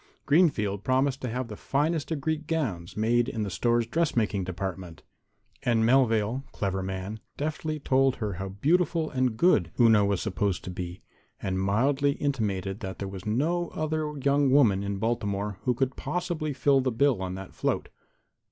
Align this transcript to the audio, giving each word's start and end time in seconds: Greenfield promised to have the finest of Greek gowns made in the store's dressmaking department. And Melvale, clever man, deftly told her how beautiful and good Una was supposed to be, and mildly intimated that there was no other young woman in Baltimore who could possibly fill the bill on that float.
Greenfield 0.25 0.83
promised 0.83 1.21
to 1.21 1.29
have 1.29 1.47
the 1.47 1.55
finest 1.55 2.09
of 2.09 2.21
Greek 2.21 2.47
gowns 2.47 2.97
made 2.97 3.29
in 3.29 3.43
the 3.43 3.51
store's 3.51 3.85
dressmaking 3.85 4.43
department. 4.43 5.03
And 5.61 5.85
Melvale, 5.85 6.43
clever 6.51 6.81
man, 6.81 7.19
deftly 7.37 7.77
told 7.79 8.15
her 8.15 8.33
how 8.41 8.49
beautiful 8.49 9.11
and 9.11 9.37
good 9.37 9.69
Una 9.79 10.03
was 10.03 10.19
supposed 10.19 10.63
to 10.63 10.71
be, 10.71 11.03
and 11.39 11.59
mildly 11.61 12.13
intimated 12.13 12.79
that 12.79 12.97
there 12.97 13.07
was 13.07 13.27
no 13.27 13.67
other 13.75 14.13
young 14.17 14.49
woman 14.49 14.81
in 14.83 14.97
Baltimore 14.97 15.59
who 15.65 15.75
could 15.75 15.95
possibly 15.95 16.51
fill 16.51 16.81
the 16.81 16.89
bill 16.91 17.21
on 17.21 17.35
that 17.35 17.53
float. 17.53 17.89